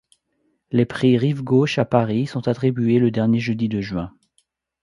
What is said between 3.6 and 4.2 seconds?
de juin.